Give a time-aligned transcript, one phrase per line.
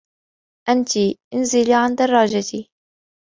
[0.69, 0.97] أنتِ،
[1.33, 2.69] انزلي عن درّاجتي.